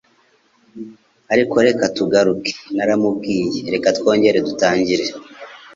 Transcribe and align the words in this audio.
Ariko 1.33 1.55
reka 1.67 1.83
tugaruke 1.97 2.51
naramubwiye 2.75 3.59
reka 3.73 3.89
twongere 3.97 4.37
dutangire 4.47 5.05